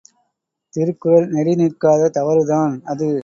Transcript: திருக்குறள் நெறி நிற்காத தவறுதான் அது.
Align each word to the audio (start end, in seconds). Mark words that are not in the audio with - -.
திருக்குறள் 0.73 1.27
நெறி 1.29 1.53
நிற்காத 1.55 2.09
தவறுதான் 2.09 2.73
அது. 2.85 3.09